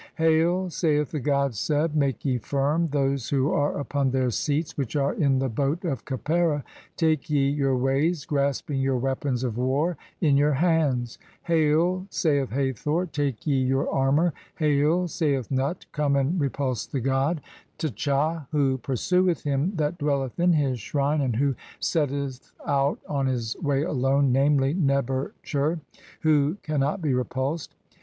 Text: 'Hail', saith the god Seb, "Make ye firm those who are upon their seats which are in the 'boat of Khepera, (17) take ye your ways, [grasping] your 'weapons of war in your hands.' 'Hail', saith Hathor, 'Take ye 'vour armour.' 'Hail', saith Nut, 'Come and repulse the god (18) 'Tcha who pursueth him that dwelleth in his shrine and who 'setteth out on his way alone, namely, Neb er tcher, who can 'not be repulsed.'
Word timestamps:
'Hail', 0.15 0.71
saith 0.71 1.11
the 1.11 1.19
god 1.19 1.53
Seb, 1.53 1.93
"Make 1.93 2.25
ye 2.25 2.39
firm 2.39 2.87
those 2.87 3.29
who 3.29 3.51
are 3.51 3.79
upon 3.79 4.09
their 4.09 4.31
seats 4.31 4.75
which 4.75 4.95
are 4.95 5.13
in 5.13 5.37
the 5.37 5.47
'boat 5.47 5.85
of 5.85 6.05
Khepera, 6.05 6.63
(17) 6.97 6.97
take 6.97 7.29
ye 7.29 7.47
your 7.49 7.77
ways, 7.77 8.25
[grasping] 8.25 8.67
your 8.81 8.97
'weapons 8.97 9.43
of 9.43 9.59
war 9.59 9.97
in 10.19 10.37
your 10.37 10.53
hands.' 10.53 11.19
'Hail', 11.43 12.07
saith 12.09 12.49
Hathor, 12.49 13.05
'Take 13.11 13.45
ye 13.45 13.69
'vour 13.69 13.87
armour.' 13.93 14.33
'Hail', 14.57 15.07
saith 15.07 15.51
Nut, 15.51 15.85
'Come 15.91 16.15
and 16.15 16.39
repulse 16.41 16.87
the 16.87 16.99
god 16.99 17.39
(18) 17.79 17.91
'Tcha 17.91 18.47
who 18.51 18.79
pursueth 18.79 19.43
him 19.43 19.73
that 19.75 19.99
dwelleth 19.99 20.39
in 20.39 20.53
his 20.53 20.79
shrine 20.79 21.21
and 21.21 21.35
who 21.35 21.53
'setteth 21.79 22.51
out 22.65 22.97
on 23.07 23.27
his 23.27 23.55
way 23.57 23.83
alone, 23.83 24.31
namely, 24.31 24.73
Neb 24.73 25.11
er 25.11 25.33
tcher, 25.43 25.79
who 26.21 26.57
can 26.63 26.79
'not 26.79 27.03
be 27.03 27.13
repulsed.' 27.13 27.75